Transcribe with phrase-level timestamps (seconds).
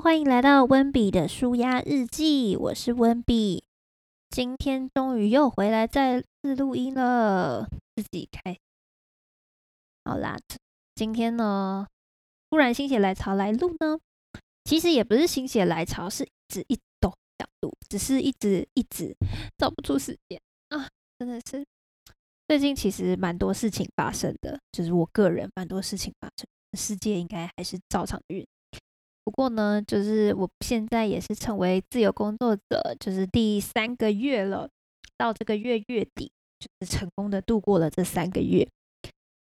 [0.00, 3.64] 欢迎来到温比的舒压日记，我是温比。
[4.28, 8.58] 今天终于又回来再次录音了，自己开。
[10.04, 10.36] 好啦，
[10.94, 11.86] 今天呢，
[12.50, 13.98] 突然心血来潮来录呢，
[14.64, 17.08] 其实也不是心血来潮，是一直一都
[17.38, 19.16] 想录，只是一直一直
[19.56, 20.38] 找不出时间
[20.68, 20.88] 啊，
[21.18, 21.64] 真的是。
[22.46, 26.46] 最近其实蛮多事情发生的，就是我个人蛮多事情发生，
[26.78, 28.46] 世界应该还是照常运。
[29.26, 34.68] 不过呢，就是我现在也是成为自由工作者，就是第三个月了。
[35.18, 38.68] 到这个月月底，就是成功的度过了这三个月，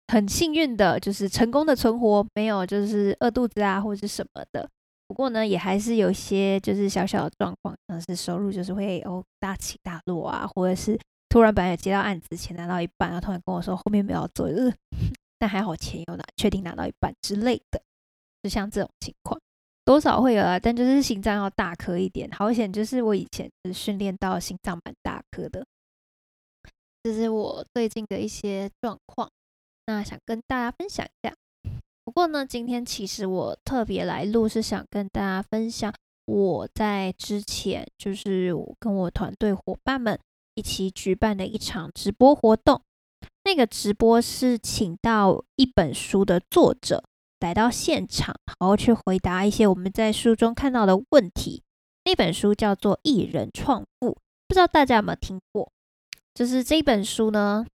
[0.09, 4.69] 很幸运的，就是成功的存活，没有就是饿肚子啊或者是什么的。
[5.09, 10.99] 不过呢，也还是有些就是小小的状况，像是收入就是会哦大起大落啊，或者是
[11.31, 14.71] 突然本来接到案子，钱拿到一半，然后突然跟我说后面没有做，呃，
[15.39, 17.81] 但还好钱有拿，确定拿到一半之类的，
[18.43, 19.41] 就像这种情况。
[19.85, 22.31] 多少会有啊，但就是心脏要大颗一点。
[22.31, 25.65] 好险，就是我以前是训练到心脏蛮大颗的，
[27.03, 29.29] 这是我最近的一些状况。
[29.87, 31.35] 那想跟大家分享一下。
[32.05, 35.93] 不过呢，今天其实我特别来录，是想跟大家分享
[36.27, 40.19] 我在之前就是我跟我团队伙伴们
[40.55, 42.81] 一起举办的一场直播活动。
[43.45, 47.03] 那个直播是请到一本书的作者。
[47.43, 51.63] 来到现场，然后去回答一些我们在书中看到的问题。
[52.05, 54.11] 那本书叫做《艺人创富》，
[54.49, 55.71] 不知道大家有没有听过？
[56.35, 57.67] 就是这本书呢，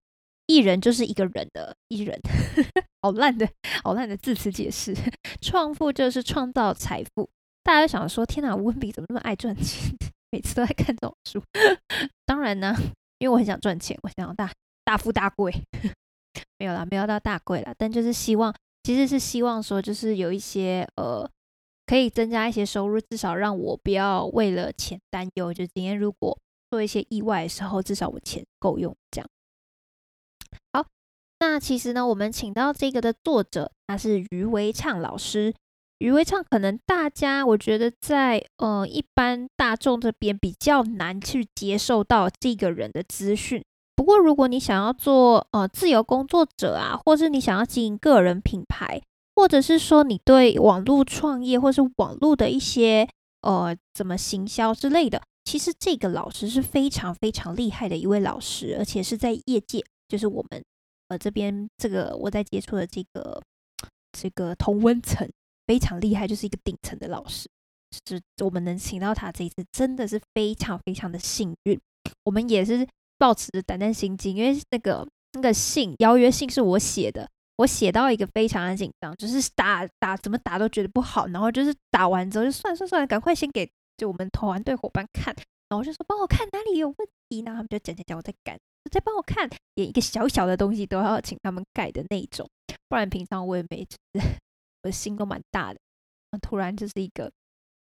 [0.47, 2.19] 艺人就是一个人的艺人，
[3.03, 3.49] 好烂的
[3.83, 4.95] 好烂的字词解释。
[5.41, 7.29] 创富就是创造财富。
[7.63, 9.95] 大家想说，天哪，温比怎么那么爱赚钱？
[10.31, 11.43] 每次都在看这种书。
[12.27, 12.75] 当然呢，
[13.19, 14.51] 因为我很想赚钱，我想要大
[14.85, 15.53] 大富大贵。
[16.59, 18.55] 没有啦，没有到大贵啦，但就是希望。
[18.89, 21.31] 其实是希望说，就是有一些呃，
[21.84, 25.53] 可以增加一些收入，至少让我不要为了钱担忧。
[25.53, 26.39] 就今天如果
[26.70, 28.97] 做一些意外的时候，至少我钱够用。
[29.11, 29.28] 这样
[30.72, 30.87] 好。
[31.38, 35.54] 那其实呢，我们请到这个的作者，他是余维畅老师。
[35.98, 43.62] 余维畅可能大家我觉得在呃一般大众这边比较难去接受到这个人的资讯。
[43.98, 49.03] 不过，如果你想要做呃自由工作者啊，或是你想要经营个人品牌，
[49.34, 53.09] 或者是说你对网络创业或是网络的一些
[53.42, 60.62] 呃怎么行销之类的，其实这个老师是非常非常厉害的一位老师，而且是在业界，就是我们
[61.09, 63.42] 呃这边这个我在接触的这个
[64.12, 65.28] 这个同温层
[65.66, 67.48] 非常厉害，就是一个顶层的老师，
[68.06, 71.76] 是我们能请到他这一次真的是非常非常的幸运，
[72.22, 72.86] 我们也是。
[73.19, 85.34] 抱持着胆战心惊，因为那个那个信邀约信是我写的，我写到一个非常的紧张，就是打打怎么打都觉得不好，然后就是打完之后就算算算了，赶快先给就我们团队伙伴看，
[85.69, 88.59] 然后就说帮我看哪里有问题，然后他们就讲讲讲，我在改，
[88.91, 92.49] 再帮我看，连一个小小的东西都要请他们改的那种，
[92.89, 93.87] 不然平常我也没，
[94.83, 95.81] 我的心都蛮大的，
[96.41, 97.31] 突然就是一个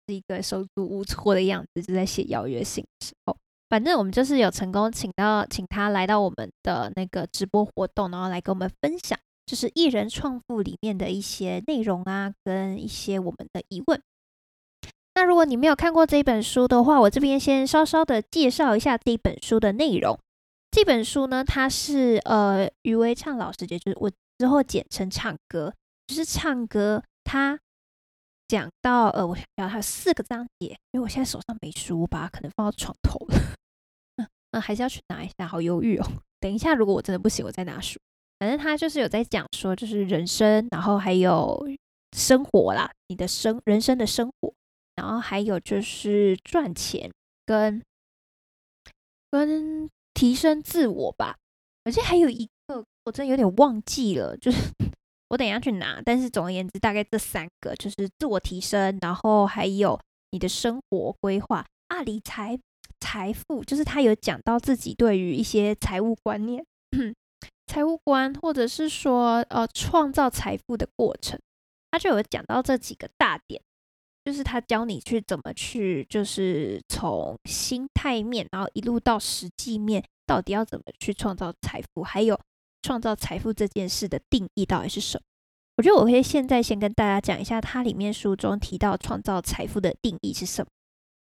[0.07, 3.38] 是一个手足无措的样子，就在写邀约信的时候。
[3.73, 9.17] 反正我们就是有成功请到，请他来到我们的那个直播活动，然后来跟我们分享，
[9.47, 14.00] 就是艺人创富里面的一些内容啊，跟一些我们的疑问。
[15.16, 20.19] 那如果你没有看过这本书的话，我这边先稍稍的介绍一下这本书的内容。
[20.69, 25.73] 这本书呢，它是呃余维畅老师，也就是我之后简称唱歌，
[26.06, 27.01] 就是唱歌。
[27.23, 27.59] 他
[28.47, 33.56] 讲到呃，我想要它四个章节，因为我现在手上没书，我把它可能放到床头了。
[34.53, 36.05] 嗯，还是要去拿一下，好犹豫哦。
[36.39, 37.99] 等一下，如果我真的不行，我再拿书。
[38.39, 41.67] 反正他就是有在讲说，就是人生，然后还有
[42.15, 44.53] 生活啦，你的生人生的生活，
[44.95, 47.11] 然后还有就是赚钱
[47.45, 47.81] 跟
[49.31, 51.37] 跟提升自我吧。
[51.85, 54.57] 而且还有一个，我真的有点忘记了，就是
[55.29, 56.01] 我等一下去拿。
[56.05, 59.99] 但是总而言之，大概这三个就是自我提升，然后还有
[60.31, 62.59] 你的生活规划啊，理财。
[63.03, 66.65] 财富就是他有讲到自己对于一些财务观念、
[67.67, 71.38] 财务观，或者是说呃创造财富的过程，
[71.91, 73.61] 他就有讲到这几个大点，
[74.23, 82.39] 就是他教你去怎么去，就是从心态面，然后一路到实际面，到底要怎么去创造财富，还有
[82.83, 85.23] 创造财富这件事的定义到底是什么？
[85.75, 90.69] 我觉得我可以现在先跟大家讲一下，它里面书中提到创造财富的定义是什么。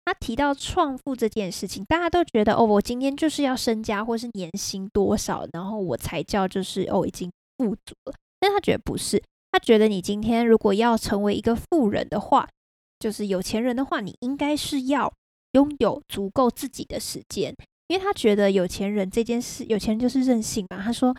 [0.06, 8.14] 他提到创富这件事情，大家都觉得哦，我今天就是要身家或是年薪多少，然后我才叫就是哦已经富足了。
[8.38, 9.20] 但他觉得不是，
[9.50, 12.48] 他觉得你今天如果要成为一个富人的话，
[13.00, 15.12] 就是有钱人的话，你应该是要
[15.52, 17.52] 拥有足够自己的时间，
[17.88, 20.80] 因为他觉得有钱人这件事，有钱人就是任性嘛。
[20.80, 21.12] 他说，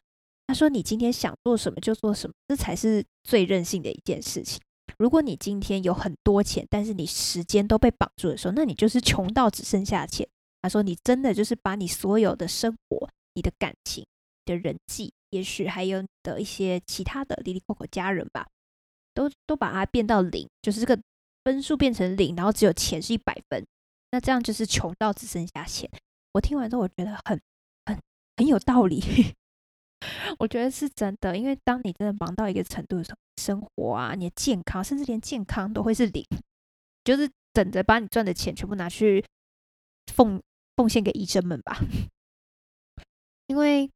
[0.48, 4.62] 他说你今天想做什么就做什么，这才是最任性的一件事情。
[4.98, 10.28] 如果你今天有很多钱，但是你时间都被绑住的时候，那你就是穷到只剩下钱。
[10.62, 14.06] 他说，你真的就是把你所有的生活、你的感情、
[14.46, 18.48] 你的人际，也许还有的一些其他的离离口口家人吧。
[19.14, 21.02] 都都把它变到零，就是这个
[21.44, 23.66] 分数变成零，然后只有钱是一百分，
[24.12, 25.90] 那这样就是穷到只剩下钱。
[26.34, 27.42] 我听完之后，我觉得很
[27.88, 28.00] 很
[28.36, 29.02] 很有道理，
[30.40, 31.38] 我觉得是真的。
[31.38, 36.24] 因为当你真的忙到一个程度的时候，生活啊，你的健康，甚至连健康都会是零，
[37.04, 39.24] 就是等着把你赚的钱全部拿去
[40.14, 40.42] 奉
[40.76, 41.78] 奉献给医生们吧。
[43.48, 43.90] 因为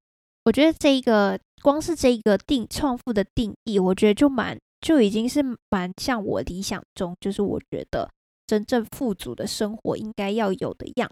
[0.46, 4.58] 我觉得这一个光是这一个定创富的定义，我觉得就蛮。
[4.82, 8.10] 就已经是蛮像我理想中，就是我觉得
[8.48, 11.08] 真正富足的生活应该要有的样。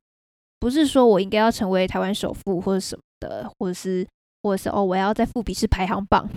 [0.59, 4.07] 不是说我应该要成为台湾首富或者什么的，或者是
[4.41, 6.29] 或者是哦，我要在复比士排行榜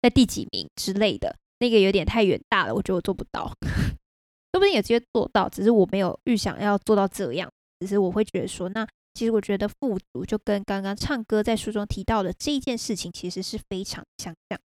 [0.00, 3.52] 在第几名之类的，那个有点太远大了，我觉得我做不到。
[4.52, 7.50] 说不定有机会做到，只是我没有预想要做到这样。
[7.80, 14.58] 只是我会觉得说，那其实我觉得富足就跟刚刚唱歌在书中提到的这一件事情，其实是非常相像。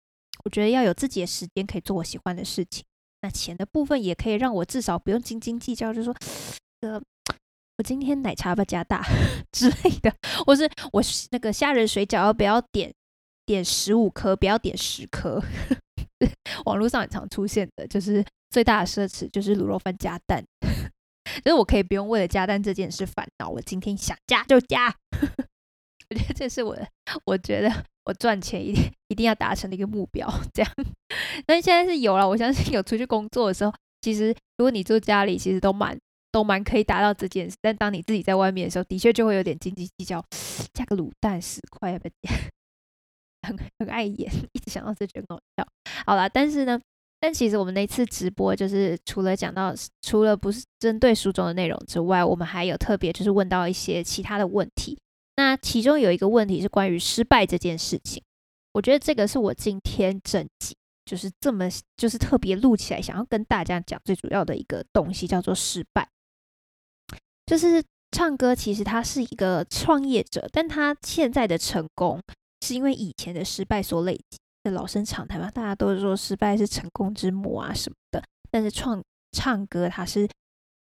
[0.46, 2.84] 我觉得要有自己的时间可以做我喜欢的事情，
[3.22, 6.14] 那钱的部分也可以让我至少不用斤斤计较，就说，
[6.82, 7.02] 呃，
[7.78, 9.06] 我今天奶茶要不加大
[9.52, 10.14] 之类的，
[10.46, 11.02] 或是我
[11.32, 12.92] 那个虾仁水饺要不要点
[13.46, 15.42] 点十五颗，不要点十颗。
[16.66, 20.44] 网络上很常出现的就是最大的奢侈就是卤肉饭加蛋，
[21.46, 24.96] 就是我可以不用为了加蛋这件事烦恼，我今天想加就加。
[26.10, 26.76] 我觉得这是我，
[27.26, 30.28] 我觉得我赚钱一定一定要达成的一个目标。
[30.54, 30.72] 这样，
[31.46, 32.28] 但现在是有了。
[32.28, 36.00] 我相信有出去工作的时候，其实如果你住家里，其实都蛮
[36.38, 37.58] 都蛮可以达到这件事。
[37.60, 40.24] 但当你自己在外面的时候，的确就会有点斤斤计较，
[40.72, 42.32] 加个卤蛋十块要不要？
[43.48, 45.68] 很很碍眼，一直想到这句搞笑。
[46.06, 46.80] 好了，但是呢，
[47.20, 49.74] 但其实我们那次直播就是除了讲到，
[50.04, 54.96] 除了不是针对书中的内容之外，我们还有特别就是问到一些其他的问题。
[55.38, 58.22] 那其中有一个问题是关于失败这件事情，
[58.74, 60.76] 我觉得这个是我今天整集
[61.06, 66.10] 就是这么就是特别录起来，想要跟大家讲最主要的一个东西，叫做失败。
[67.48, 72.22] 就是唱歌，其实他是一个创业者，但他现在的成功
[72.62, 74.38] 是因为以前的失败所累积。
[74.72, 78.22] 老生常谈嘛，大家都是说失败是成功之母啊什么的。
[78.52, 79.02] 但是创
[79.32, 80.28] 唱歌，他是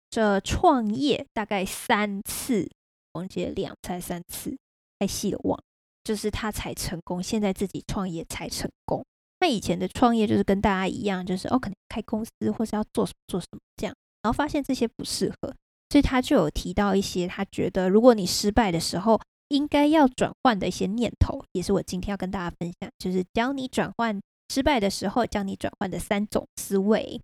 [0.10, 2.70] 这创业大概三次。
[3.14, 4.58] 忘记两才三次，
[4.98, 5.62] 太细了忘，
[6.02, 9.04] 就是他才成功，现在自己创业才成功。
[9.42, 15.54] 那以前的创业就是跟大家一样，就是哦，可能开公司或是要做什么做什么这样，然后发现这些不适合，
[15.92, 24.18] 所以他就有提到一些他觉得如果你失败的时候应该要转换的一些念头，也是我今天要跟大家分享，就是教你转换
[24.48, 27.20] 失败的时候教你转换的三种思维。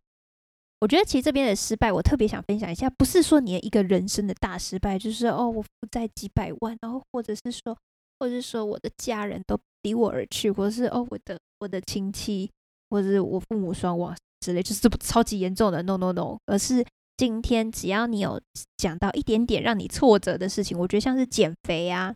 [0.82, 7.76] 我觉得其实这边的失败，我特别想分享一下，不是说你的一个人生的大失败，就是哦，我负债几百万，然后或者是说，
[8.20, 12.52] 或者是说我的家人都离我而去，或者是哦，我的我的亲戚，
[12.90, 16.86] 或者是我父母双亡之类，就是这超级严重的，no no no，而是
[17.18, 18.40] 今天只要你有
[18.78, 22.14] 讲到一点点让你挫折的事情，我觉得像是减肥啊，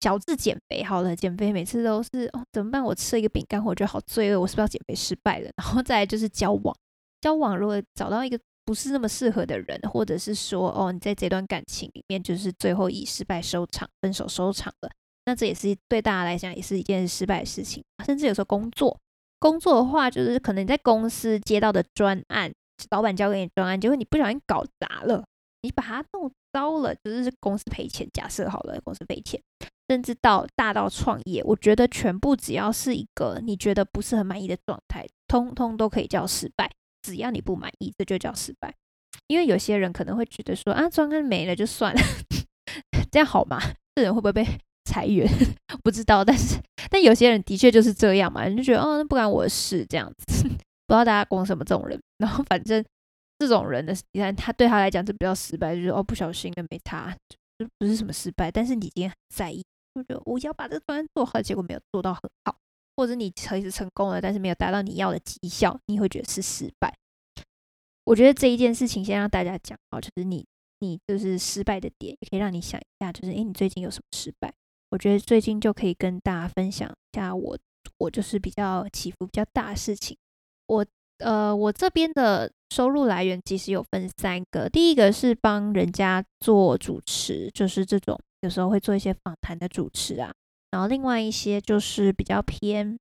[0.00, 2.82] 小智减肥好了，减肥每次都是哦怎么办？
[2.82, 5.48] 我吃了一个饼干，我觉得好罪恶，我是不是要减肥失败了？
[5.56, 6.76] 然后再来就是交往。
[7.20, 14.90] 交往如果找到一个不是那么适合的人，或者是说哦，你在这段感情里面就是最后以失败收场、分手收场了，
[15.26, 17.80] 那这也是对大家来讲也是一件失败的事情。
[18.04, 18.98] 甚至有时候工作，
[19.38, 22.52] 工作的话就是可能你在公司接到的专案，
[22.90, 25.24] 老板交给你专案，结果你不小心搞砸了，
[25.62, 28.08] 你把它弄糟了，就是公司赔钱。
[28.12, 29.40] 假设好了，公司赔钱，
[29.88, 36.70] 甚至到大到创业，我觉得全部只要是一个你觉得不是很满意的状态，通通都可以叫失败。
[37.02, 38.72] 只要你不满意，这就叫失败。
[39.26, 42.00] 因为有些人可能会觉得说啊，专案没了就算了，
[43.10, 43.58] 这样好吗？
[43.94, 44.46] 这人会不会被
[44.84, 45.28] 裁员？
[45.82, 46.24] 不知道。
[46.24, 46.56] 但是，
[46.90, 50.48] 但有些人的确就是这样嘛，你就觉得哦，那不关我的事这样子。
[50.92, 51.98] 不知道大家公什么这种人。
[52.18, 52.84] 然后，反正
[53.38, 57.16] 这种人的，你看他对他来讲就比较失败，就是哦不小心的没他，
[57.58, 58.50] 就不是什么失败。
[58.50, 62.54] 但是你今天很在意，就觉得我要把这个专案做好，结果没有做到很好。
[62.94, 66.94] 或者你其实成功了，但是没有达到你要的绩效，你会觉得是失败。
[68.04, 70.44] 我觉得这一件事情先让大家讲哦，就是你
[70.80, 74.52] 你就是失败的点，也可以让你想一下，就是诶，你最近有什么失败？
[74.90, 77.58] 我觉得最近就可以跟大家分享一下我
[77.96, 80.14] 我就是比较起伏比较大的事情。
[80.72, 80.86] 我
[81.18, 90.32] 呃，我这边的收入来源其实有分三个，第一个是帮人家做主持，就是这种有时候会做一些访谈的主持啊，
[90.70, 92.98] 然后另外一些就是比较偏，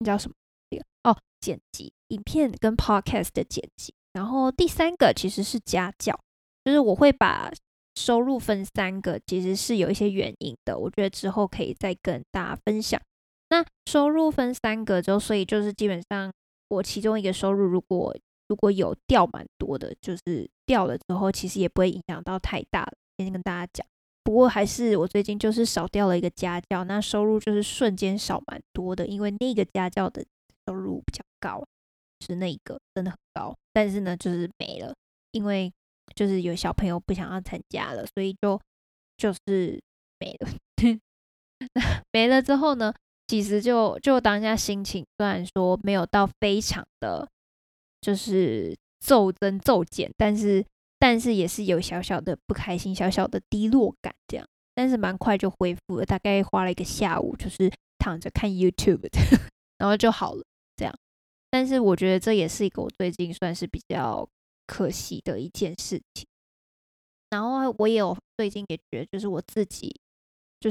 [0.00, 0.34] 那叫什么？
[1.04, 3.94] 哦，剪辑影片跟 podcast 的剪辑。
[4.12, 6.18] 然后第三个其实是家教，
[6.64, 7.50] 就是我会把
[7.94, 13.00] 收入分三个，其实是有一些原因的，我觉得之后可以再跟大家分享。
[13.48, 16.30] 那收入分三个之后，所以就是基本上。
[16.68, 18.16] 我其中一个收入如果
[18.48, 22.92] 如果有掉蛮多的，就是掉了之后，其实也不会影响到太大了。
[23.18, 23.86] 先跟大家讲，
[24.22, 30.24] 不过还是我最近就是少掉了一个家教，那收入就是瞬间少蛮多的，因为那个家教的
[30.66, 31.64] 收入比较高，
[32.20, 34.94] 是那个真的很高，但是呢就是没了，
[35.32, 35.72] 因为
[36.14, 38.60] 就是有小朋友不想要参加了，所以就
[39.16, 39.80] 就是
[40.18, 40.48] 没了。
[42.12, 42.92] 没了之后呢？
[43.26, 47.26] 其实就就当下心情，虽然说没有到非常的，
[48.00, 50.64] 就是骤增骤减，但是
[50.98, 54.46] 但是也是有小小的不开心、小小的低落感这样。
[54.74, 59.08] 但是蛮快就恢复了，大概花了一个下午，就是躺着看 YouTube，
[59.78, 60.42] 然后就好了
[60.76, 60.94] 这样。
[61.50, 64.28] 但是我觉得这也是一个我最近算是比较
[64.66, 66.26] 可惜的一件事情。
[67.30, 69.94] 然后我也有最近也觉得，就是我自己。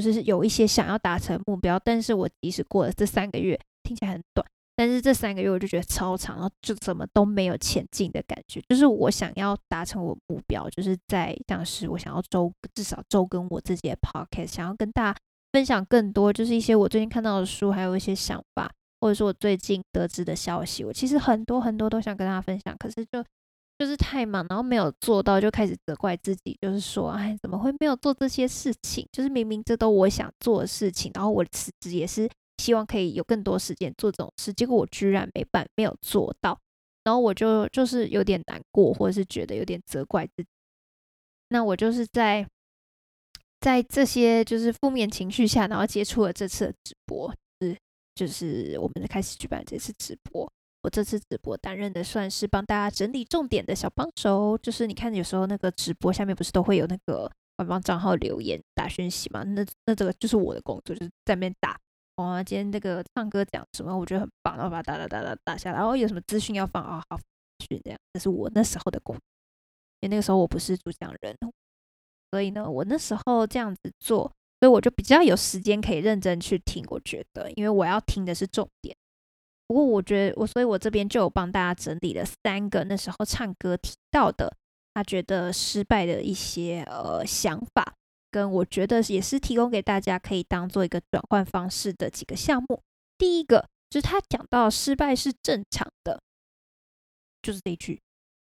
[0.00, 8.60] 是有一些想要达成目标，但是我即使过了这三个月，听起来很短，但是这三个月我就觉得超长，然后就怎么都没有前进的感觉。
[8.68, 15.18] 就是我想要达成我目标，就是在像是我想要周至少周更我自己的 podcast，想要跟大家
[15.52, 18.68] 分享更多，就是一些我最近看到的书，还有一些想法，
[19.00, 23.24] 或者说我最近得知的消息，我其实很多很多都想跟大家分享，可是就。
[23.76, 29.06] 就是太忙，然后没有做到，就开始责怪自己，就是说，哎，怎么会没有做这些事情？
[29.10, 36.56] 就是明明这都我想做的事情，然后我辞职也是希望可以有更多时间做这种事，结果我居然没办没有做到，
[37.02, 40.48] 然后我就就是有点难过，或者是觉得有点责怪自己。
[41.48, 42.46] 那我就是在
[43.60, 47.76] 在这些就是负面情绪下，然后接触了这次的直播，是
[48.14, 50.48] 就是我们开始举办这次直播。
[50.84, 59.42] 我这次直播担任的算是帮大家整理重点的小帮手，就是你看有时候那个直播下面不是都会有那个官方账号留言打讯息吗？
[59.44, 61.80] 那那这个就是我的工作，就是在那边打。
[62.16, 65.78] 哦，今天那个唱歌讲什么，我觉得很棒，然后把它打打打打打下来。
[65.78, 67.18] 然后有什么资讯要放啊，好
[67.66, 67.98] 讯这样。
[68.12, 69.16] 这是我那时候的工，
[70.00, 71.34] 因为那个时候我不是主讲人，
[72.30, 76.84] 所以呢，我那时候这样子做，所以我就比较有时间可以认真去听。
[76.88, 78.94] 我觉得，因为我要听的是重点。
[79.66, 84.54] 不过我觉得我，所以我这边就有帮大家整理了三个那时候唱歌提到的，
[84.92, 87.94] 他觉得失败的一些呃想法，
[88.30, 92.82] 跟我觉得也是提供给大家可以当做一个转换方式的几个项目。
[93.16, 96.20] 第一个就是他讲到失败是正常的，
[97.40, 98.02] 就是这一句，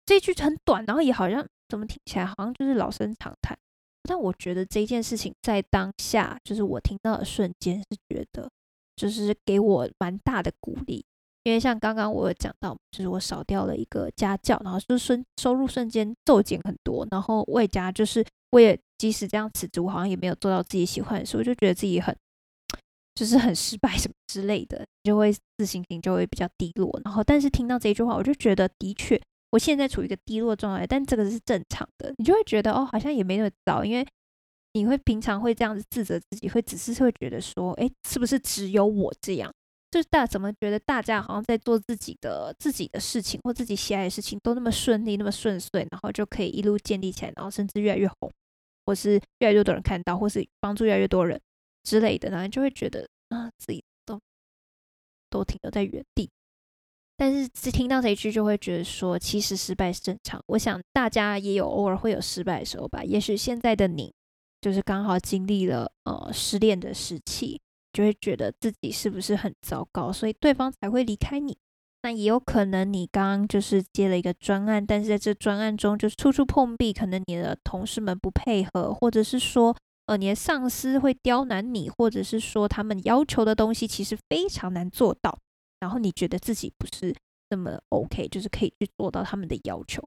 [0.05, 3.57] 这一句很短，然后也好像怎么听起来好像就是老生常谈，
[4.03, 8.51] 但我觉得这件事情在当下，就是我听到的瞬间是觉得。
[8.97, 11.05] 就是给我蛮大的鼓励，
[11.43, 22.17] 因为像刚刚我有讲到，就是我少掉了一个家教，然后就瞬收入瞬间骤减很多，然后外加就是我也即使这样辞职，我好像也没有做到自己喜欢的事，我就觉得自己很
[23.15, 27.01] 就是很失败什么之类的，就会自信心就会比较低落。
[27.05, 29.21] 然后但是听到这一句话，我就觉得的确
[29.51, 34.07] 我现在处于一个低落状态，但这个是正常的，你就会觉得哦，好像也没那么糟，因为。
[34.75, 39.51] 你会平常会这样子自责自己，会只是会觉得说，哎，是不是只有我这样？
[39.89, 48.29] 就是大家怎么觉得大家好像在做自己的自己的事情或自己喜爱的事情都那么顺利那么顺遂，然后就可以一路建立起来，然后甚至越来越红，
[48.85, 51.41] 或是越来越多人看到，或是帮助越来越多人
[51.85, 54.19] 之类的，然后就会觉得啊，自己都
[55.31, 56.29] 都停留在原地。
[57.17, 60.43] 但是只听到这一句，就会觉得说，其实失败是正常。
[60.49, 63.05] 我想大家也有偶尔会有失败的时候吧。
[63.05, 64.13] 也许现在的你。
[64.65, 67.61] 就是刚好经历了呃失恋的时期，
[67.93, 71.55] 就会觉得自己是不是很糟糕，所以对方才会离开你。
[72.03, 85.39] 那也有可能你刚刚就是接了一个专案，但是在这专案中就是处处碰壁，可能你的同事们不配合，或者是说呃你的上司会刁难你，或者是说他们要求的东西其实非常难做到，
[85.79, 87.15] 然后你觉得自己不是
[87.51, 90.03] 那么 OK，就是可以去做到他们的要求。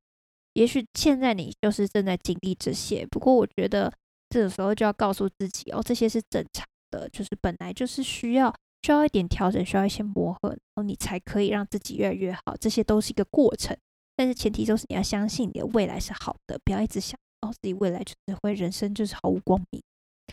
[0.53, 3.93] 也许现在你就是正在经历这些，不过我觉得。
[4.37, 8.53] 这个时候就要告诉自己哦，这些是正常的，就是本来就是需要
[8.83, 12.55] 需要一点调整，需要一些磨合，然后你才可以让自己越来越好。
[12.61, 13.75] 这些都是一个过程，
[14.15, 19.81] 但是前提就是你要相信你的未来是好的，不要一直想哦自己未来就是会人生就是毫无光明，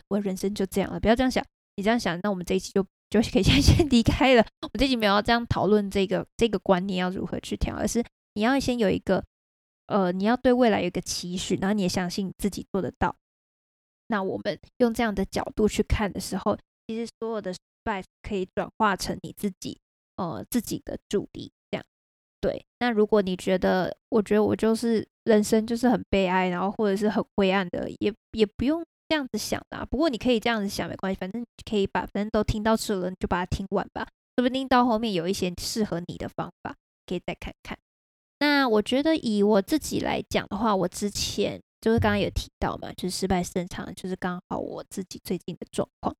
[0.08, 1.42] 我人生就这样了，不要这样想。
[1.76, 4.44] 你这样想，那我们这一期就就可以 先先离开了。
[4.60, 9.24] 我这集没有要这样讨论这个这个观念要如何去调，而是你要先有一个
[9.86, 13.16] 呃，你要对未来有一个期许，然后你也相信自己做得到。
[14.08, 16.56] 那我们用这样的角度去看的时候，
[16.86, 19.78] 其实所有的失败可以转化成你自己
[20.16, 21.52] 呃自己的助力。
[21.70, 21.84] 这样
[22.40, 22.64] 对。
[22.80, 28.84] 那如果你觉得，我觉得我就是人生就是很悲哀，然后或者是很灰暗的，也也不用。
[29.06, 36.74] 这样子想的，不过你可以这样子想，没关系，反正可以把反正都听到这了，你就把它听完吧，说不定到后面有一些适合你的方法，
[37.06, 37.78] 可以再看看。
[38.40, 46.16] 那我觉得以我自己来讲的话，我之前就是刚刚有提到嘛，就是失败是正常，就是刚好我自己最近的状况，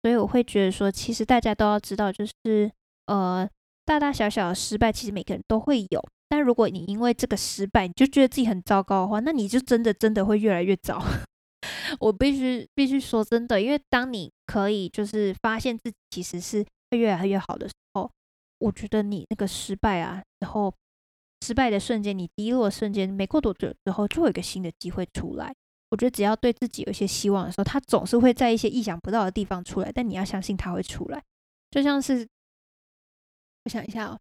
[0.00, 2.70] 所以我会觉得说，其实大家都要知道，就是
[3.06, 3.48] 呃
[3.84, 11.02] 大大小小的失败，其实每个人都会有，但如果你因为这个失败，你就觉得自己很糟糕的话，那你就真的真的会越来越糟。
[11.98, 18.08] 我必须必须说真的，因为当你可以就是发现自己其实是会越来越好的时候，
[18.60, 20.72] 我觉得你那个失败啊，然后
[21.44, 25.54] 失败的瞬间，你低落的瞬间，没过多久之后，就有一个新的机会出来。
[25.90, 29.90] 我觉得只要对自己有一些希望的时候，它总是会在一些意想不到的地方出来。
[29.90, 31.22] 但你要相信它会出来，
[31.70, 32.28] 就像是
[33.64, 34.18] 我想一下哦，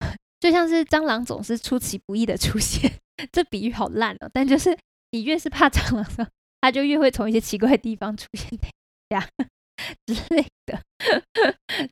[0.40, 2.92] 就像是蟑螂总是出其不意的出现。
[3.30, 4.76] 这比喻好烂哦，但就是
[5.12, 6.28] 你越是怕蟑螂的。
[6.60, 8.58] 他就越会从一些奇怪的地方出现，
[9.14, 9.28] 呀
[10.06, 10.82] 之类的。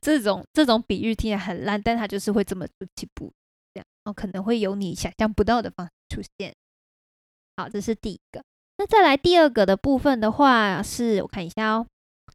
[0.01, 3.31] 这种这种比喻听起来很烂，但他就是会这么出其不
[3.73, 6.53] 这样，哦，可能会有你想象不到的方式出现。
[7.57, 8.43] 好，这是第一个。
[8.77, 11.85] 那再来第二个的部分的话，是我看一下哦，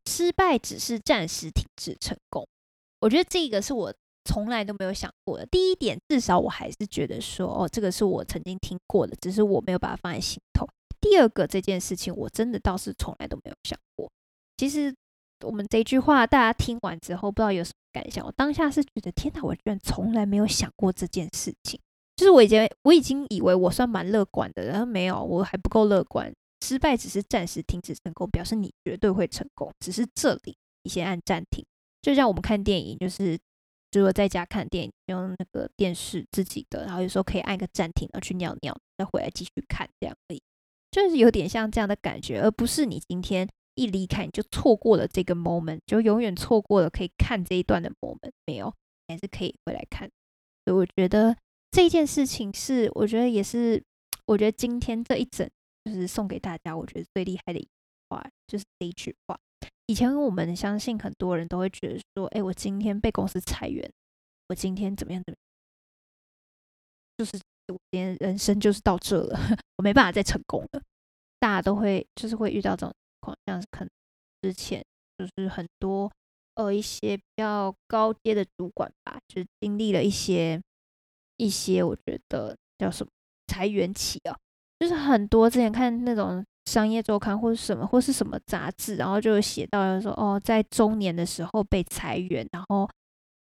[0.06, 2.46] 失败只是暂时停止成功。
[3.00, 3.92] 我觉得这个是我
[4.24, 5.46] 从来都没有想过的。
[5.46, 10.66] 第一点，至少我还是觉得说，哦，这个是我曾经听过的，只是我没有把它放在心头。
[11.00, 14.10] 第二个这件事情，我真的倒是从来都没有想过。
[14.56, 14.94] 其实
[15.44, 18.24] 我们这句话，大家听完之后，不知道有什么感想。
[18.24, 21.80] 我当下是觉得，天哪，我居然从来没有想过这件事情。
[22.16, 26.32] 就是我以前我已经以为我算蛮乐观的，然后没有，我还不够乐观。
[26.64, 29.70] 失败只是暂时停止成功，表示你绝对会成功。
[29.78, 31.64] 只是这里你先按暂停，
[32.02, 33.38] 就像我们看电影，就是
[33.92, 40.42] 如果在家看电影，用那个电视自己的，然后有时候可以按个暂停，然后去尿尿，再回来继续看，这样可以。
[40.90, 43.48] 就是有点像这样的感觉，而不是你今天
[43.78, 48.32] 一离开你就错过了这个 moment，就永远错过了可以看这一段的 moment。
[48.46, 48.74] 没有，
[49.06, 50.10] 还是可以回来看。
[50.64, 51.36] 所以我觉得
[51.70, 53.82] 这件事情是，我觉得也是，
[54.26, 55.48] 我觉得今天这一整
[55.84, 57.70] 就是送给大家，我觉得最厉害的一句
[58.10, 59.38] 话就是这一句话。
[59.86, 63.90] 以前我们相信很多人都会觉得说，哎，我今天被公司裁员，
[64.48, 65.36] 我今天怎么样怎么，
[67.16, 67.40] 就是。
[67.70, 69.38] 我今天人生就是到这了，
[69.76, 70.82] 我没办法再成功了。
[71.38, 73.90] 大家都会就是会遇到这种况，像是可能
[74.42, 74.84] 之前
[75.18, 76.10] 就是很多
[76.54, 80.60] 呃一些比较高阶的主管吧，就是经历了一些
[81.36, 83.10] 一些我觉得叫什么
[83.46, 84.36] 裁员期啊，
[84.78, 92.88] 就是很多之前看那种商业周刊或者什么或是什么杂志，然后就写到说哦，在中年的时候被裁员，然后。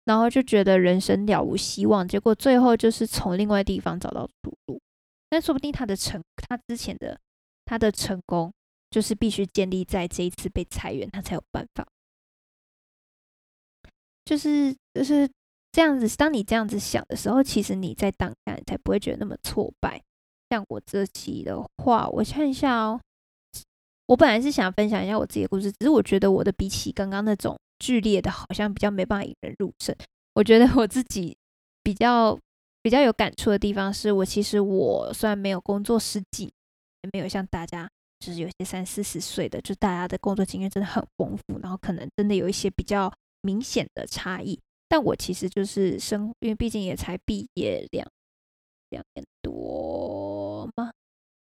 [0.05, 4.81] 然后就觉得人生了无希望，结果最后就是从另外地方找到出路。
[5.29, 7.15] 但说不定他的成，他之前的
[7.63, 8.51] 他的成功，
[8.89, 11.85] 就是必须建立在这一次被裁员，他才有办法。
[14.25, 15.29] 就是就是
[15.71, 16.07] 这样子。
[16.15, 20.01] 当你这样子想的时候，其实你在当下才不会觉得那么挫败。
[20.49, 22.99] 像我这期的话，我看一下哦。
[24.07, 27.57] 我本来是想分享一下我自己的故事，只是我觉得我的比起刚刚那种。
[27.81, 29.95] 剧烈的，好像比较没办法引人入胜。
[30.33, 31.37] 我觉得我自己
[31.81, 32.37] 比较
[32.81, 36.43] 比较有感触的地方，是我其实我虽然没有工作十几，
[37.03, 44.59] 也没有像大家就是有些三四十岁的，就大家的工作经验真的很丰富，然后可能真的有一些比较明显的差异。
[44.87, 48.07] 但我其实就是生，因为毕竟也才毕业两
[48.89, 50.91] 两年多吗？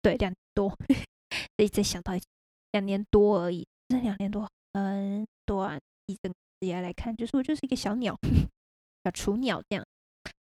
[0.03, 2.13] 对，两年多，所以再想到
[2.73, 5.81] 两年多而已，这两年多很短。
[6.07, 8.19] 一整职业来看，就是我就是一个小鸟，
[9.05, 9.87] 小雏鸟这样。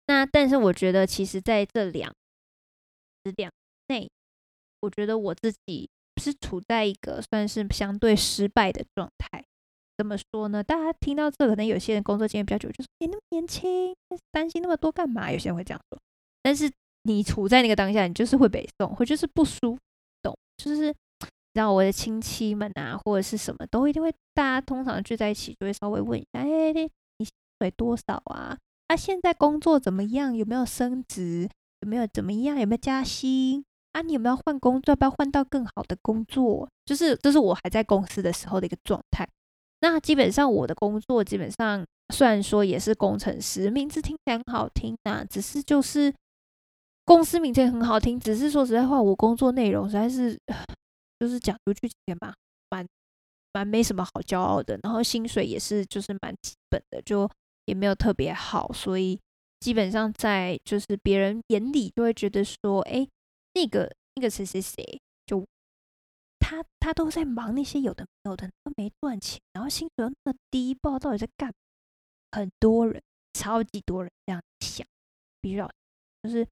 [0.06, 2.13] 那但是我觉得，其实在这两
[3.36, 3.51] 两
[3.88, 4.08] 内，
[4.82, 9.43] 我觉得我自己是处在一个算是相对失败的状态。
[9.97, 10.63] 怎么说呢？
[10.63, 13.95] 大家听到这，可能有些人工作经验比较久，就说：“你那么年轻，
[14.32, 15.99] 担心那么多干嘛？”有些人会这样说。
[16.43, 16.71] 但是
[17.03, 19.80] 你处在那个当下，你就是会被送，或就是不舒服，
[20.21, 20.38] 懂？
[20.58, 20.93] 就是。
[21.53, 28.56] 让我的亲戚们啊，或者是什么，都一定会，大家通常聚在一起，就会稍微问一下，哎，你薪水多少啊？
[28.86, 30.38] 啊，现在工作怎么样？
[30.38, 31.49] 有没有升职？
[31.82, 32.60] 有没有怎么样？
[32.60, 33.65] 有没有加薪？
[33.97, 34.91] 啊，你有没有换工作？
[34.91, 36.69] 要不要换到更好的工作？
[36.86, 39.27] 就是，这是我还在公司的时候的一个状态。
[39.79, 41.83] 那基本上我的工作基本上
[42.13, 46.13] 虽然说也是工程师，名字听起来很好听啊，只是就是
[47.05, 50.38] 公司名字也很好听，只是说实在话，我工作内容实在是
[51.19, 52.31] 就是讲出去也蛮
[52.69, 52.86] 蛮
[53.51, 57.27] 蛮没什么好骄傲的，然后薪水也是就是蛮基本的，就
[57.65, 59.19] 也没有特别好，所以
[59.60, 63.07] 基本上在就是别人眼里就会觉得说，哎，
[63.58, 65.43] 那个那个谁谁谁就。
[66.39, 71.52] 他他都在忙那些有的没有的，都没赚钱，然后薪水又那么低，不知道到底在干。
[72.32, 73.02] 很多人，
[73.34, 74.88] 超级多人这样想，
[75.41, 75.70] 必须要
[76.24, 76.48] 就是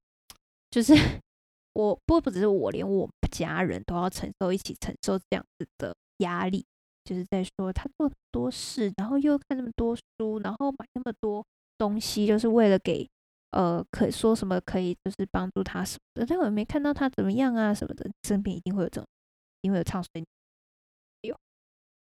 [0.70, 0.92] 就是
[1.72, 6.66] 我，不不只是我，连我家人都要承受一起承受这样子的压力。
[7.04, 11.46] 就是在说他做很多事，然后又看那么多书，然后买那么多
[11.78, 13.08] 东西，就是为了给
[13.56, 19.06] 呃，可以说什么可以就是帮助他什么的，但我没看到他怎么样啊什么的，身边一定会有这种。
[19.62, 20.22] 因为有唱衰
[21.22, 21.36] 有，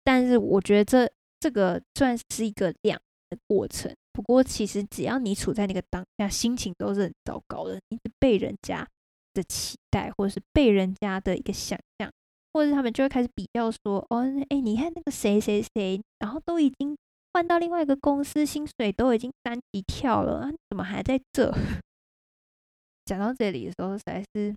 [0.02, 2.98] 但是我觉得这这个算是一个两
[3.30, 3.94] 的过程。
[4.12, 7.78] 不过其实只要你处在那个当下，心情都是很糟糕的。
[7.90, 8.88] 你是被人家
[9.34, 12.10] 的期待，或者是被人家的一个想象，
[12.52, 16.96] 或者他们就会开始比较说：“哦，哎，你看那个谁谁谁，然后都已经
[17.34, 21.52] 换到另外一个公司，薪水都已经三级跳了，怎么还在这？”
[23.04, 24.54] 讲到这里的时候，实在是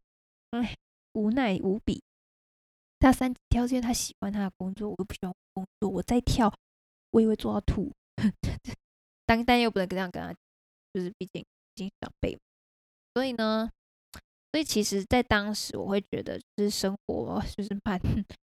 [0.52, 0.76] 哎
[1.14, 2.00] 无奈无比。
[3.00, 6.54] 他三级跳，是因为他喜欢他的工作，我又不喜欢工作，我再跳，
[7.10, 7.92] 我也会做到吐。
[9.26, 10.32] 当但又不能这样跟他，
[10.94, 12.38] 就是毕竟已经长辈，
[13.14, 13.70] 所以呢，
[14.52, 18.00] 所以其实，在当时我会觉得，就是生活就是蛮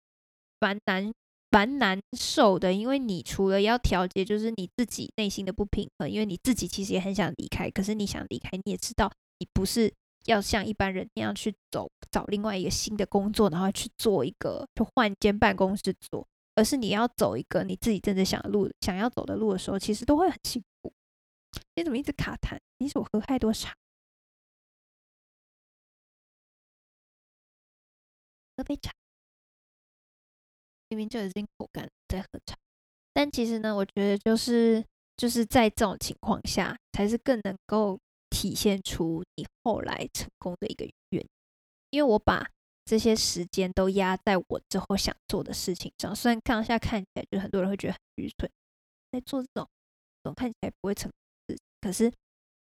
[0.61, 1.13] 蛮难
[1.51, 9.93] 蛮难受的，因为你除了要调节，就是你自己内心的不平衡，因为你自己其实也很想离开，可是你想离开，你也知道你不是。
[10.27, 20.93] 要像一般人那样去走，找另外一个新的工作，然后去做一个，就换间办公室做，而是你要走一个你自己真正想路、想要走的路的时候，其实都会很辛苦。
[21.75, 22.59] 你怎么一直卡痰？
[22.77, 23.75] 你是我喝太多茶？
[28.59, 28.93] 喝杯茶，
[30.91, 32.55] 明明就已经口干在喝茶，
[33.15, 34.85] 但其实呢，我觉得就是
[35.17, 37.99] 就是在这种情况下，才是更能够。
[38.33, 41.29] 体现出你后来成功的一个原因，
[41.91, 42.49] 因为我把
[42.85, 46.15] 这些时间都压在我之后想做的事情上。
[46.15, 48.49] 虽然当下看起来就很多人会觉得很愚蠢，
[49.11, 49.69] 在做这种
[50.23, 52.13] 总看起来不会成功的事，可是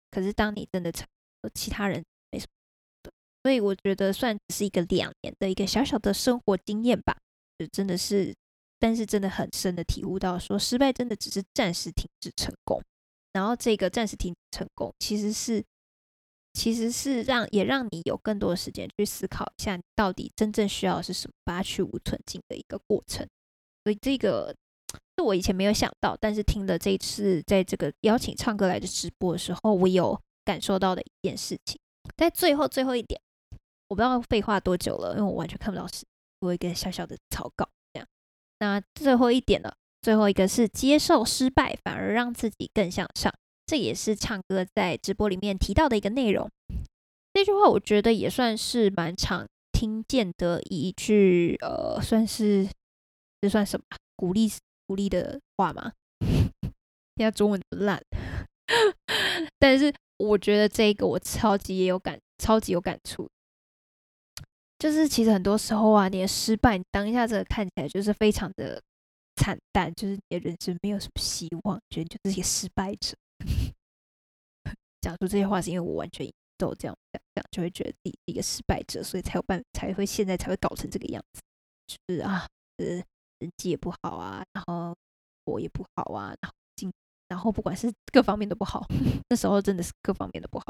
[0.10, 1.05] 可是当你真的成，
[1.53, 2.01] 其他人
[2.32, 3.12] 没什么。
[3.43, 7.17] 所以我觉得算只是一个两年的一个小小的生活经验吧，
[7.67, 8.33] 真的是，
[8.79, 12.81] 但是真的很深的体悟到，说失败真的只是暂时停止成功。
[13.33, 15.63] 然后这个暂时停成功，其实是
[16.53, 23.27] 其实是让也让你有更多的时间去思考一下，到底真正需要的是什么，把它去无存进的一个过程。
[23.83, 24.53] 所以这个
[25.15, 31.79] 是我以前没有想到，但是听了这一次在这个邀请唱歌来的直播的时候，我有感受到的一件事情。
[32.17, 33.21] 在最后最后一点，
[33.87, 36.03] 我不知道废话多久了，因为我完全看不到时，
[36.39, 38.08] 做一个小小的草稿这样。
[38.60, 39.75] 那最后一点了。
[40.02, 43.34] 最后一个是接受失败，反而让自己更向上，
[43.65, 46.49] 这也是唱歌在直播里面提到的一个内容。
[47.34, 52.69] 这句话我觉得也算是蛮常听见的一句，呃，算是
[53.41, 54.49] 这算什么鼓励
[54.88, 55.91] 鼓励的话吗？
[57.17, 58.02] 现在中文不烂，
[59.60, 63.30] 但是我觉得这个我超级也有感，超级有感触。
[64.79, 68.81] 就是其实很多时候啊，你的失败，当下这个看起来就是非常的。
[69.41, 73.15] 惨淡，就是你的人生没有什么希望，觉得就是一个失败者。
[74.99, 76.97] 讲出这些话是因为我完全都这样
[77.33, 81.41] 讲，就会觉得自己是一个失败者，所以才有办才会现在才会搞成这个样子。
[81.87, 82.45] 就是啊，
[82.79, 82.85] 呃，
[83.39, 84.93] 人际也不好啊，然后
[85.45, 86.91] 我也不好啊，然后经，
[87.29, 88.85] 然后不管是各方面都不好。
[89.29, 90.65] 那时候真的是各方面都不好，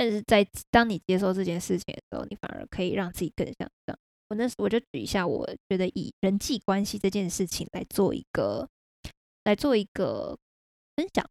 [0.00, 3.98] 但是在当你接受这件事情的时候，你反而可以让自己更像这样。
[4.30, 8.66] 我那时我就举一下，我觉得以人际关系这件事情来做一个
[9.44, 10.38] 来做一个
[10.96, 11.28] 分享。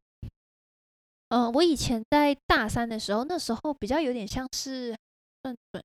[1.29, 4.95] 嗯，我以前在大三的时候，那时候比较有点像是
[5.41, 5.83] 算转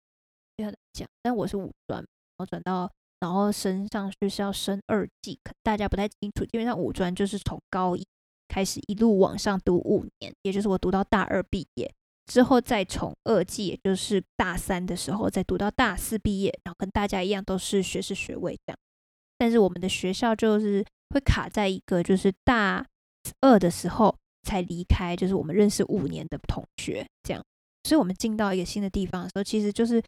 [0.58, 6.44] 这样讲，但我是五专，然后转到然后升上去是要升二技，可大家不太清楚。
[6.44, 8.06] 基本上五专就是从高一
[8.46, 11.90] 开始一路往上读五年，也就是我读到大二毕业。
[12.26, 18.78] 之后再从二季，也就是大三的时候，再读到大四毕业，然后跟大家一样都是学士学位这样。
[19.36, 22.84] 但是我们的学校就是会卡在一个，就是大
[23.40, 27.42] 二的时候才离开，就是我们认识五年的同学这样。
[27.82, 30.02] 所以，我们进到一个新的地方的时候，其实就是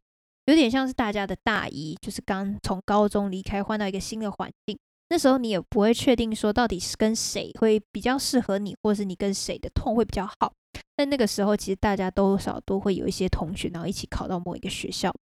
[0.46, 10.53] 有点像是大家的大一，就是刚从高中离开，换到一个新的环境，那时候你也不会确定说到底是跟谁会比较适合你，或是你跟谁的痛会比较好。
[10.97, 15.14] 但那个时候其实大家多少都会有一些同学，然后一起考到某一个学校，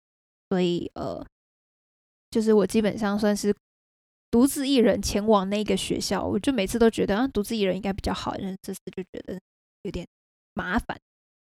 [0.51, 1.25] 所以呃，
[2.31, 3.55] 就是我基本上算是
[4.31, 6.25] 独自一人前往那个学校。
[6.25, 9.41] 我就每次都觉得啊，独自一人应该比较好，但是这次就觉得
[9.83, 10.07] 有点
[10.55, 10.97] 麻烦。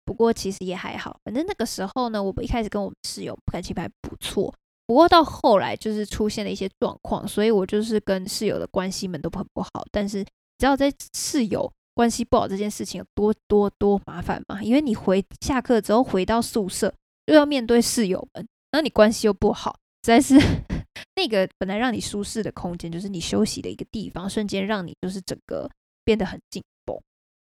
[0.05, 4.53] 不过其实也还好，反正那个时候呢，我一开始跟我们室友感情还不错。
[4.87, 9.69] 不过到后来就是出现了一些状况，所以我就是跟室友的关系们都很不好。
[9.91, 10.23] 但是
[10.57, 14.63] 知道在室友关系不好这件事情有多多多麻烦吗？
[14.63, 16.93] 因为你回下课之后回到宿舍，
[17.25, 20.35] 又要面对室友们，然后你关系又不好，实在是
[21.15, 25.69] 那个本来让你舒适的空间，就是你休息的一个地方，瞬间让你就是整个
[26.05, 26.63] 变得很紧。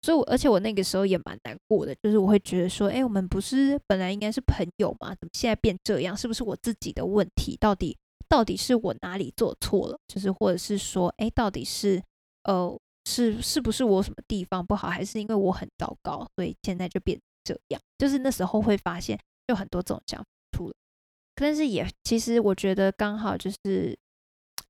[0.05, 5.09] 所以，我而且我那个时候也蛮难过的，就是我会觉得说，哎，我们不是本来应该是朋友吗？
[5.15, 6.15] 怎么现在变这样？
[6.15, 7.57] 是不是我自己的问题？
[7.59, 7.97] 到底
[8.29, 9.97] 到底是我哪里做错了？
[10.07, 11.99] 就是或者是说，哎，到底是
[12.43, 14.89] 呃，是是不是我什么地方不好？
[14.89, 17.81] 还是因为我很糟糕，所以现在就变这样？
[17.97, 20.73] 就是那时候会发现，有很多这种想法出来。
[21.33, 23.97] 但是也其实我觉得刚好就是。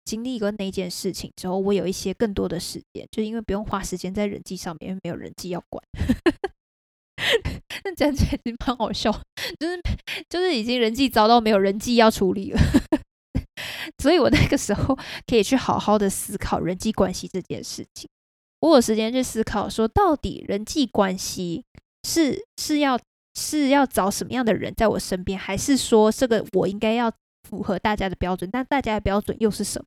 [0.06, 5.84] 经历过那件事情之后，我有一些更多的时间，就因为不用花时间在人际上面，因为没有人际要管。
[7.84, 9.12] 那讲起来是蛮好笑，
[9.60, 9.82] 就是
[10.30, 12.60] 就是已经人际遭到没有人际要处理了，
[14.02, 18.10] 所以我那个时候可以去好好的思考人际关系这件事情。
[18.62, 21.64] 我有时间去思考，说到底人际关系
[22.04, 23.00] 是是要
[23.36, 27.12] 是要找什么样的人在我身边，还是说这个我应该要
[27.50, 28.50] 符合大家的标准？
[28.52, 29.86] 但大家的标准又是什么？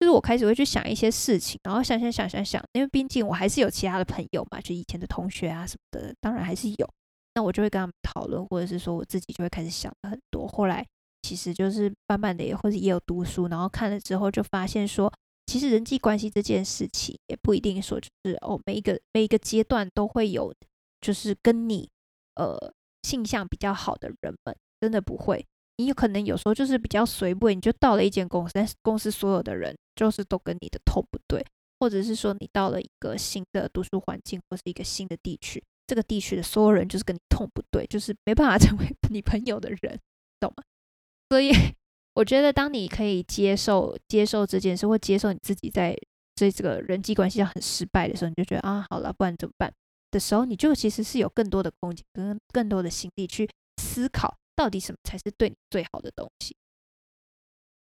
[0.00, 6.88] 就是我开始会去想一些事情，然后想想想想想，因为毕竟我还是有其他的朋友嘛，就以前的同学啊什么的，当然还是有。
[7.36, 10.46] 那我就会跟他们讨论，或者是说我自己就会开始想很多。
[10.46, 10.86] 后来
[11.22, 15.12] 其实就是慢慢的也或者也有读书，然后看了之后就发现说，
[15.46, 20.54] 其实人际关系这件事情也不一定说就是哦，每一个每一个阶段都会有，
[21.00, 21.88] 就是跟你
[22.36, 25.44] 呃性向比较好的人们，真的不会。
[25.76, 31.44] 你有可能有时候就是比较随便，你就到了一间公司，但是公司所有的人就是都跟你的头不对，
[31.80, 39.98] 或者是说你到了一个新的读书环境，或是一个新的地区，这个地区的所有人就是跟你痛不对，就是没办法 成为你朋友的人，
[40.38, 40.62] 懂吗？
[41.30, 41.50] 所以
[42.14, 45.96] 我觉得，当你可以接受接受这件事，或接受你自己在
[46.36, 49.72] 在这个人际关系上很失败的时候，你就觉得啊，好了，不然怎么办
[50.12, 53.48] 的时候，你就其实是有更多的空间跟更多的心力去
[53.82, 54.36] 思考。
[54.54, 56.56] 到底什么才是对你最好的东西？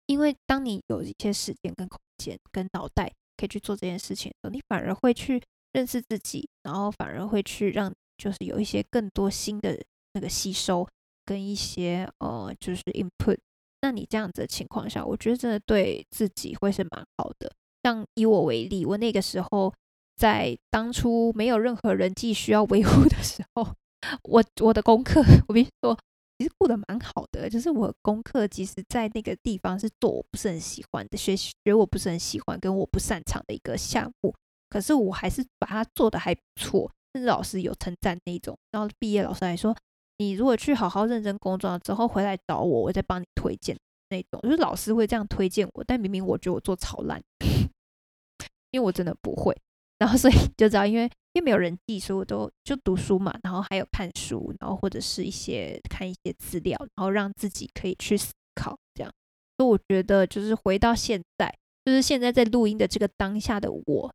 [0.06, 9.82] 因为当你有一些时间、跟空间、跟脑袋可以去做这件事情的时候，你反而会去认识自己，然后反而会去让就是有一些更多新的
[10.14, 10.88] 那个吸收
[11.26, 13.38] 跟一些呃就是 input。
[13.82, 17.52] 那你这样子的情况下，我觉得真的对自己会是蛮好的。
[17.84, 19.74] 像以我为例，我那个时候
[20.18, 23.74] 在当初没有任何人际需要维护的时候，
[24.24, 25.98] 我我的功课，我跟你说。
[26.44, 34.36] 其实过得蛮好的，就是我功课其实，在那个地方是做我不是很喜欢的，学习学我不是很喜欢跟我不擅长的一个项目，
[34.70, 38.58] 可是我还是把它做的还不错，甚至老师有称赞那种。
[38.72, 39.74] 然后毕业老师还说，
[40.18, 43.78] 你如果去好好认真工作了之后回来找我，我再帮你推荐
[44.10, 44.42] 那种。
[44.42, 47.24] 就是老师会这样推荐我，但明明我觉得我做超烂，
[48.72, 49.56] 因为我真的不会。
[49.98, 51.10] 然后所以就知道，因为。
[51.34, 59.12] 因为没有人记，所以我都就读书嘛，然后还有看书，然后或者是一些看一些资料，然后让自己可以去思考，这样。
[59.58, 61.52] 所以我觉得就是回到现在，
[61.86, 64.14] 就是现在在录音的这个当下的我，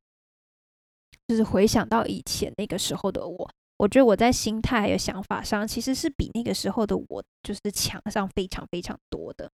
[1.26, 9.50] 就是回想到以前那个时候的我，我觉得我在心态还有想法上，其实是比那个时候的我就是强上非常非常多的。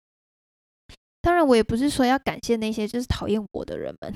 [1.22, 4.14] 当然，我也不是说要感谢那些就是讨厌我的人们。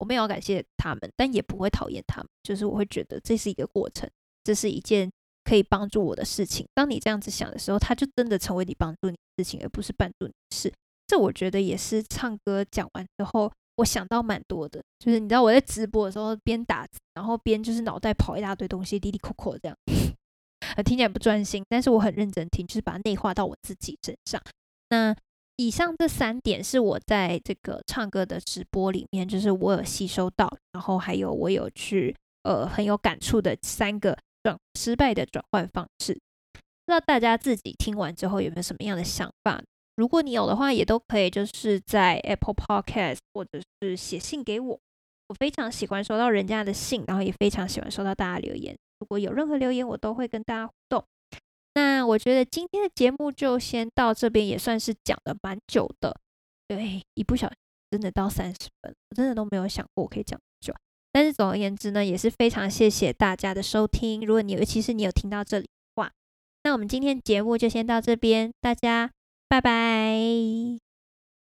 [0.00, 2.28] 我没有感谢他们，但也不会讨厌他们。
[2.42, 4.10] 就是我会觉得这是一个过程，
[4.42, 5.08] 这是一件
[5.44, 6.66] 可以帮助我的事情。
[6.74, 10.72] 当你这样子想的时候，它就真的成为你帮助你的事情，而不是帮助你的事。
[11.06, 14.82] 这我觉得也是唱歌讲完之后，我想到蛮多的。
[14.98, 19.76] 就是你知道我在直播的时候边打字，然后边就是脑袋跑一大堆东西，嘀嘀扣扣这样，
[20.84, 24.40] 听起来不专心，但是我很认真听，就是把它内化到我自己身上。
[24.88, 25.14] 那。
[25.60, 36.14] 以上这三点是我在这个唱歌的直播里面，就是我有吸收到，然后还有我有去呃很有感触的三个转失败的转换方式。
[36.54, 39.62] 不知道大家自己听完之后有没有什么样的想法？
[39.96, 44.80] 如果你有的话，也都可以就是在 Apple Podcast 或者是写信给我。
[45.28, 48.74] 我非常喜欢收到人家的信，然后也非常喜欢收到大家留言。
[48.98, 51.04] 如果有任何留言，我都会跟大家互动。
[51.74, 56.16] 那我觉得今天的节目就先到这边，也算是讲的蛮久的。
[56.66, 57.56] 对，一不小心
[57.90, 60.74] 真的到三十分，我真的都没有想过我可以讲久。
[61.12, 64.20] 但是总而言之呢，也是非常谢谢大家的收听。
[64.20, 65.70] 如果你尤其是你有听到这里的
[66.02, 66.12] 话，
[66.62, 69.10] 那我们今天节目就先到这边，大家
[69.48, 70.89] 拜拜。